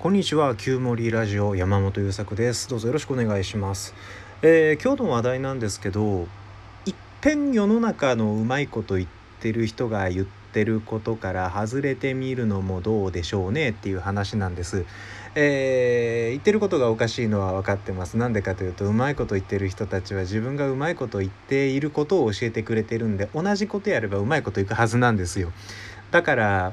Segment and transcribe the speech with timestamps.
[0.00, 2.70] こんにちは旧森ラジオ山本優作です。
[2.70, 3.94] どうぞよろしくお願いします、
[4.40, 6.26] えー今日の話題なんですけど
[6.86, 9.08] 一遍世の中のうまいこと言っ
[9.40, 14.86] てる人が言ってることから外れてみるのもどうでしょうねっていう話なんです、
[15.34, 18.16] えー言ってることがおかしいのは分かってます。
[18.16, 25.52] なんでかというとうまいこと言ってる人たちは自分がうまいこと言っていることを教えてくれてるんで同じことやればうまいこといくはずなんですよ。
[26.10, 26.72] だから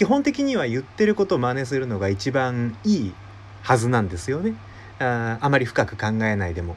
[0.00, 3.12] 基本的には言ってることを真似するのが一番いい
[3.60, 4.54] はずなんですよね
[4.98, 6.76] ああまり深く考えないでも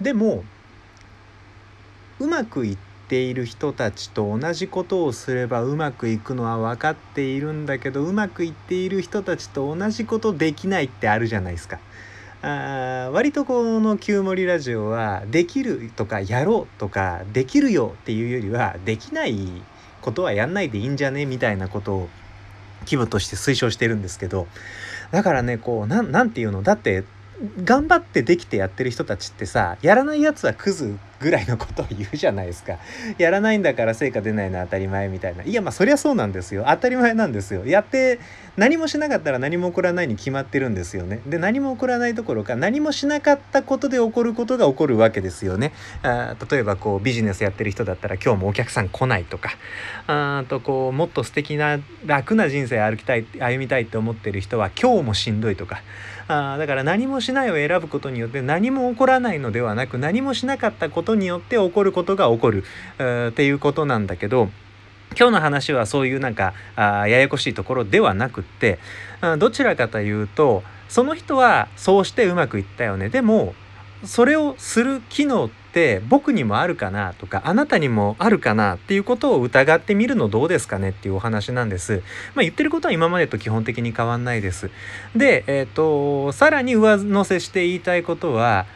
[0.00, 0.42] でも
[2.18, 11.78] うまくいっている人たちと同じことをすればうまくいくのは分かっているんだけどうまくいっている人たちと同じことできないってあるじゃないですか。
[12.42, 19.62] あー割とこの「旧森ラジオ」はできるとかやろうとかできるよっていうよりはできない
[20.00, 22.08] ことはやんないでいいんじゃねみたいなことを
[22.82, 24.46] 規模として推奨してるんですけど
[25.10, 26.62] だからねこうなんなんていうの？
[26.62, 27.04] だって
[27.64, 32.78] 頑張ってできてやってる人たちってさやらないやつはクズぐらいのことを言うじゃないですか。
[33.18, 35.42] やらないんだから成果出ないのは当たり前みたいな。
[35.44, 36.64] いやまあそりゃそうなんですよ。
[36.68, 37.64] 当たり前なんですよ。
[37.66, 38.18] やって
[38.56, 41.20] 何もしなかったら何も起こらないに決まってるんですよね。
[41.26, 45.72] で何も起こらないどころか何もしなかったことで起こることが起こるわけですよね。
[46.02, 49.50] あ例えばこうビジネスやってる人だったら今日もお客さん来ないとか。
[50.06, 55.82] あとこうもっと素敵な楽な人生歩きたい歩みたいって思ってる人は今日もしんどいとか。
[56.54, 62.64] あだから何もしないを選ぶことによって何も起こらないのではなく何もしなかったことによって起こることが起こる
[62.98, 64.50] えーっていうことなんだけど
[65.18, 68.78] 今日の話はそういうなんかあややこしいところではなくって
[69.38, 73.08] どちらかというとその人はそうしてうまくいったよね。
[73.08, 73.54] でも
[74.04, 75.65] それをする機能って
[76.08, 82.02] 僕にもあるかなとかあなたにもあるかなっていうことを疑ってみるのどうですかねっていうお話なんです。
[82.34, 84.70] まあ、言ってることは今までと基本的に変わんないです。
[85.14, 88.66] で、えっ、とさらに上乗せして言いたいことは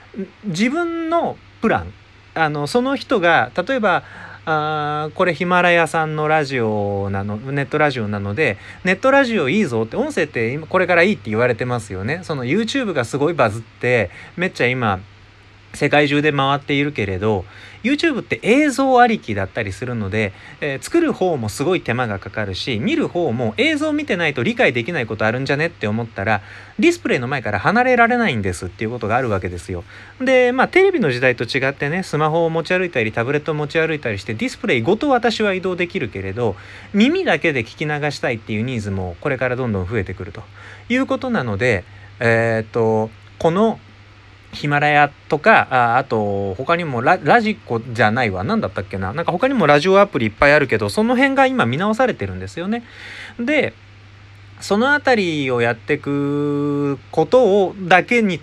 [0.44, 1.92] 自分のプラン
[2.34, 4.02] あのその人が例えば
[4.46, 15.00] あこれヒマラヤさんのラジオなのネットラジオなのでネットラジオいいぞって音声って今これからいいって言われてますよねその YouTube がすごいバズってめっちゃ今
[15.74, 17.44] 世界中で回っているけれど
[17.82, 26.40] YouTube って映像ありきだったりするので、えー作る方もすごい手間がかかるし見る方も映像見てないと理解できないことあるんじゃねって思ったら
[26.78, 29.84] ディスプレイの前から離れられないんですっていうことがあるわけですよ。
[30.20, 36.56] でまあテレビの時代と違ってねスマホを持ち歩いたりタブレットを持ち歩いたりしてディスプレイごと私は移動できるけれど
[36.92, 40.42] 耳だけで聞き流したいっていうニーズもこれからどんどん増えてくると
[40.88, 41.84] いうことなので
[42.18, 43.78] えーっとこの
[44.52, 52.82] ヒマラヤとかああと他にもララジコじゃないわ何だったっけななんか他にもラジオアプリいっぱいあるけどその辺が今見直されてるんですよね。
[53.38, 53.74] で
[54.60, 58.40] そのあたりをやっていくことをだけに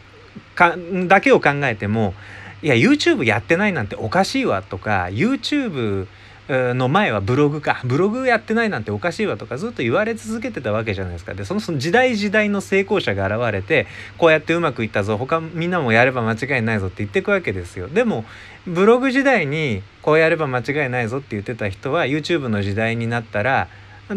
[0.56, 0.76] か
[1.08, 2.14] だけを考えても
[2.62, 6.08] いや YouTube やってないなんておかしいわとか YouTube
[6.50, 7.82] の前はブログか。
[7.84, 11.34] ブログやってないなんておかしいわとかずっと言われ続けてたわけじゃないですか。
[11.34, 13.88] でそのその時代時代の成功者が現れて
[14.18, 15.18] こうやってうまくいったぞ。
[15.18, 17.88] 他みんなもやれば間違いないぞって言ってくわけですよ。
[17.88, 18.24] でも
[18.66, 23.68] ブログ時代にこうやれば間違いないぞって言ってた人は YouTube の時代になったら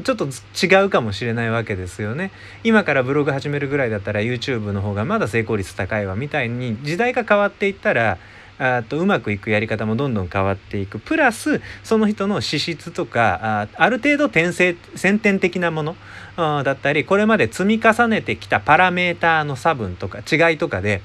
[0.05, 2.31] ちょっと違うかもしれないわけですよね。
[2.63, 8.19] 今からブログ始めるぐらいだったら YouTube の方がまだ成功率高いわみたいに時代が変わっていったら
[8.63, 15.97] あとうまくいくやり方もどんどん変わっていくプラスその人の資質とかあある程度転生先天的なもの
[16.37, 21.01] だったりこれまで積み重ねてきたパラメーターの差分とか違いとかで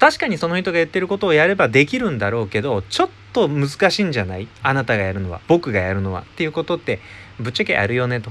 [0.00, 4.48] 確かにその人が言ってることをやればできるんだろうけどちょっと難しいんじゃない？
[4.62, 7.00] あなたがやるのは僕がやるのはっていうことって
[7.38, 8.30] ぶっちゃけあるよねと。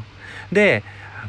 [0.52, 0.84] で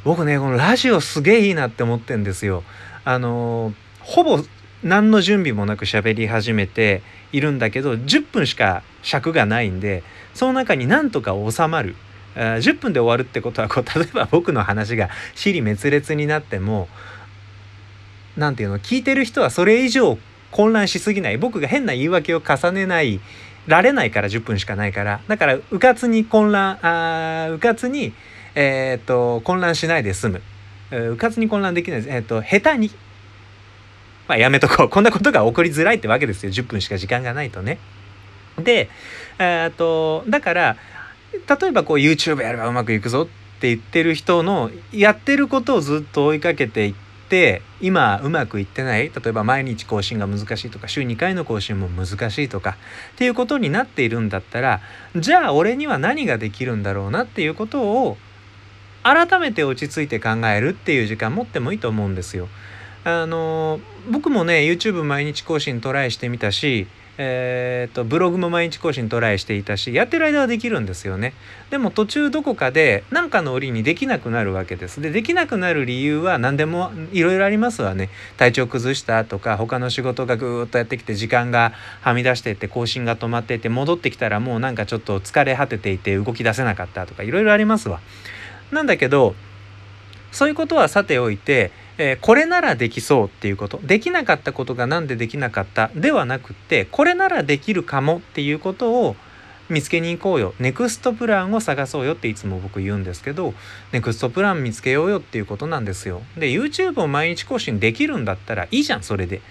[0.04, 2.62] 僕ねこのラジオすげえいいなって思ってんですよ。
[3.04, 4.38] あのほぼ
[4.82, 7.02] 何の準備もなく喋り始めて
[7.32, 10.02] いるんだけど10分しか尺がないんで
[10.34, 11.96] その中になんとか収まる。
[12.34, 16.88] 10分で終わるってことはこう 例えば僕の話が尻滅裂になっても
[18.36, 20.18] なんていうの聞いてる人はそれ以上
[20.52, 21.38] 混乱しすぎない。
[21.38, 23.20] 僕が変な言い訳を重ねない
[23.66, 25.20] られないから10分しかないから。
[25.26, 28.12] だからうかつに混乱あうかつに、
[28.54, 30.42] えー、と混乱しないで済む。
[31.10, 32.90] うかつに混乱できないです、えー、と下手に
[34.28, 37.78] まあやめとこう こんなことが起こりづらいってわけですよ10分しか時間がないとね。
[38.58, 38.88] で
[39.38, 40.76] えー、とだから
[41.32, 43.26] 例えばこう YouTube やればうまくいくぞっ
[43.60, 46.94] て言ってる人のやってることをずっと追いかけていっ
[47.28, 52.76] て今うまくいってない例えば毎日更新が難しいとか週2回の更新も難しいとか
[53.14, 54.80] っていうことになっているんだったら
[55.14, 58.16] じゃあ俺には何ができるんだろうなっていうことを
[59.04, 62.48] 改めて落ち着いて考えるっていう時間持ってもいいと思うんですよ。
[63.08, 66.86] あの僕もね YouTube 毎日更新トライしてみたし
[67.20, 71.34] えーと、ブログも毎日更新トライしていたしやってる間はできるんですよね。
[71.68, 75.00] でも途中どこかで何かの折にできなくなるわけです。
[75.00, 78.08] でできなくなる理由は何でもいろいろありますわね。
[78.36, 81.72] 体調崩したとか他の仕事がぐーっとやってきて時間が
[82.02, 87.98] はみ出していって更新が止まっていて戻ってきたらもうなんかちょっと疲れ果てていて動き出せなかったとかいろいろありますわ。
[88.70, 89.34] なんだけど
[90.30, 93.80] そういうことはさておいてえー、これならできそうっていうこと。
[93.82, 95.90] できなかったことが何でできなかった？
[95.94, 99.16] ではなくってこれならできるかもっていうことを
[99.68, 100.54] 見つけに行こうよ。
[100.58, 103.52] ネクストプランを探そうよっていつも僕言うんですけど
[103.92, 106.22] ネクストプラン見つけようよっていうことなんですよ。
[106.36, 109.42] で YouTube を毎日更新できるんだったらいいじゃんそれで。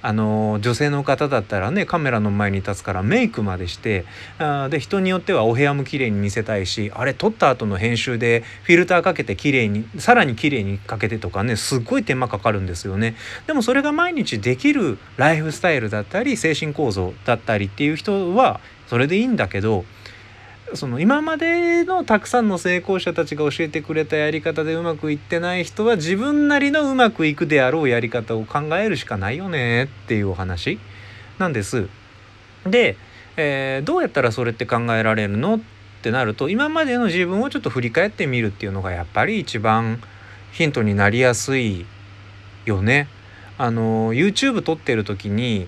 [0.00, 4.04] あの女性の方だったらねカメラの前に立つからメイクまでして
[4.38, 13.16] あで人によってはお部屋も綺麗に見せたいしあれ撮った後の編集でフィルターかけて綺麗にさらに綺麗にかけてとかねすっごい手間かかるんですよね。
[13.46, 19.84] でもそれが毎日できるライフスタイルだったり精神構造だったりっていう人はそれでいいんだけど
[20.74, 30.78] その今までのたくさんの成功者たちが教えてくれたやり方でうまくいってない人は自分なりのうまくいくであろうやり方を考えるしかないよねっていうお話
[31.38, 31.88] なんです。
[32.66, 32.96] で、
[33.36, 35.60] えー、どうやったらそれって考えられるのっ
[36.02, 40.00] てなると今までの自分をちょっと振り返ってみるっていうのがやっぱり一番
[40.52, 41.86] ヒントになりやすい
[42.66, 43.08] よね。
[43.56, 45.66] あの YouTube 撮ってる時に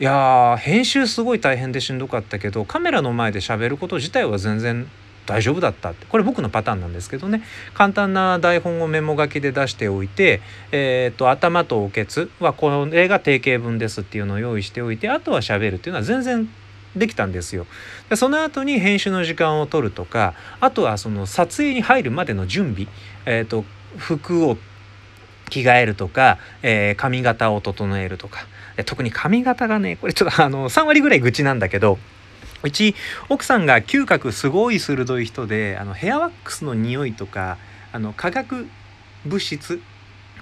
[0.00, 4.88] いや編集すごい大変でしんどかったけどカメラの前で喋ること自体は全然
[5.26, 7.42] 大丈夫だったってこれ僕のパターンなんですけどね
[7.74, 10.40] 簡単な台本をメモ書きで出しておいて、
[10.72, 16.48] えーと、頭とおけつはこれが定型文ですっていうのを用意しておいてあとは喋るっていうのは全然
[16.96, 17.66] できたんですよ。
[18.08, 22.88] でその後に編集の時間を取るとかあとはその撮影に入るまでの準備、
[23.26, 23.64] えーと
[23.96, 24.58] 服を
[25.50, 28.46] 着替えるとか、えー、髪型を整えるとか。
[28.82, 31.98] 特に髪型がねこれちょっとあの3割ぐらい愚痴なんだけど
[32.64, 32.94] うち
[33.28, 37.58] 奥さんが嗅覚すごい鋭い人であのヘアワックスの匂いとか
[37.92, 38.66] あの化学
[39.24, 39.80] 物質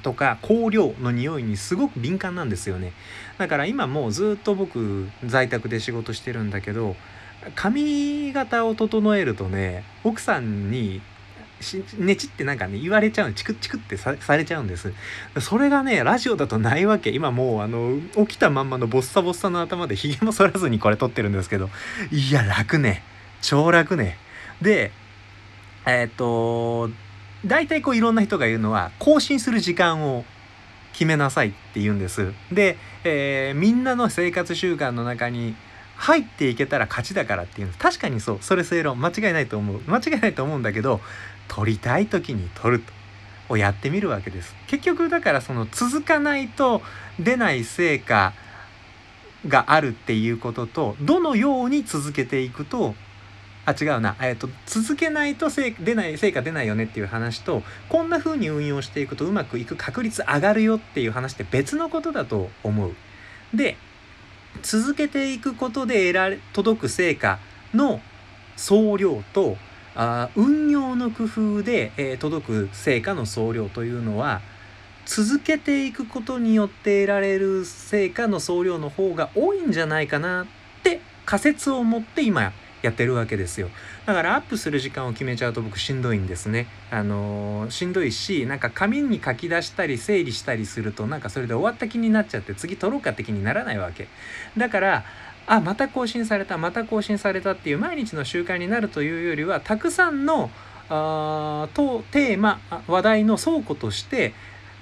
[0.03, 2.93] とか香料の匂いにすごく敏感なんですよね。
[3.39, 6.97] だから今もうずっと僕在宅で仕事してるんだけど
[7.55, 11.03] 髪型を整えるとね奥さんに
[11.99, 14.93] ねちってなんかね言われちゃうチクチクってされちゃうんです。
[15.41, 17.11] それがねラジオだとないわけ。
[17.11, 21.71] 今もうあの起きたまんまのボッサボッサの頭でひげも剃らずにこれ撮ってるんですけど。
[22.11, 23.03] いや楽ね。
[23.41, 24.19] 超楽ね。
[24.61, 24.93] で
[25.87, 26.91] えー、っと
[27.45, 30.25] 大体こういろんな人が言うのは更新する時間を
[30.93, 32.33] 決めなさいって言うんです。
[32.53, 35.57] で、えー、みんなの生活習慣の中に
[35.97, 38.39] 入っていけたら勝ちだからっていうの確かにそう。
[38.41, 39.01] それ正論。
[39.01, 39.81] 間違いないと思う。
[39.87, 41.01] 間違いないと思うんだけど
[41.55, 42.93] 取りたい時に取ると
[43.53, 46.81] をやってみるわけです結局だからその続かないと
[47.21, 48.33] 出ない成果
[49.47, 52.95] があるっていうこととどのように続けていくと
[53.65, 62.93] あ違うな、えーと、続けないと成出ない成果出ないよねっていう話とこんな風に運用していくとうまくいく確率上がるよっていう話って別のことだと思う。
[63.55, 63.77] で
[64.63, 67.39] 続けていくことで得られ届く成果
[67.73, 68.01] の
[68.57, 69.57] 総量と
[69.95, 74.41] あ運用の工夫で、えー、届く成果の総量というのは
[75.05, 80.47] 続けていくことによって得られる成果の総量の方が多いんじゃないかなっ
[80.83, 82.53] て仮説を持って今
[82.83, 83.71] やってるわけですよ。
[84.07, 86.67] だからアップする時間を決めちゃうと僕しんどいんですね。
[86.91, 94.09] あのー、しんどいしなんか紙に書き出したり整理したりするとなんかそれで終わった気になっちゃって次撮ろうかって気にならないわけ。
[94.57, 95.05] だから
[95.47, 100.51] あまた更新されたまた更新されたっていう毎日の習慣になるというよりはたくさんの
[100.89, 104.35] あとテーマ話題の倉庫として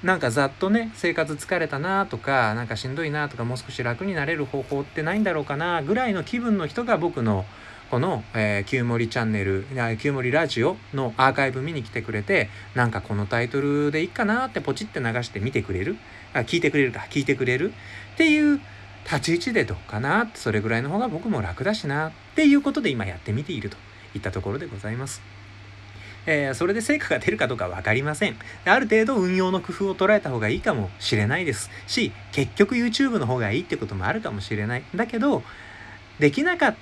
[0.02, 7.44] なんかざっとね生活疲れたなとかなんかしんどいなとかもう少し楽になれる方法ってないんだろうかなぐらいの気分の人が僕の
[7.90, 9.66] この、えー、旧森チャンネル、
[9.98, 15.96] 旧森ラジオのアーカイブ見に来てくれて、なんかこのタイトルでいいかなってポチって流して見てくれる？
[16.32, 17.72] あ、聞いてくれるか、聞いてくれる？
[18.14, 18.60] っていう
[19.10, 23.76] 立ち位置でどうかなそれぐらいの方が僕も楽だしなっていうことで今やってみていると
[24.14, 25.20] いったところでございます。
[26.26, 28.36] えー、それで成果が出るかどうか分かりません。
[28.64, 34.84] ある程度運用の工夫を捉えた方がいいかもしれないですし、結局 YouTube の方がいいってこともあるかもしれない。
[34.94, 35.42] だけど、
[36.20, 36.76] できなか、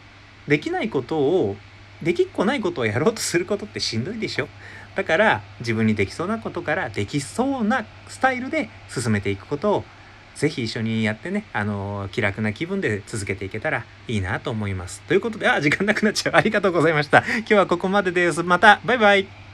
[0.49, 1.57] できないことを、
[2.03, 4.49] できっこないことをやろうとすることってしんどいでしょ
[4.95, 9.85] だから自分にできそうなことからできそうなスタイルで進めていくことを
[10.39, 15.03] ぜひ一緒にやってね、あの気楽な気分で続けていけたらいいなと思います。
[15.03, 16.37] ということで、あ、時間なくなっちゃう。
[16.37, 17.25] ありがとうございました。
[17.39, 18.43] 今日はここまでです。
[18.43, 19.48] また、バイバイ。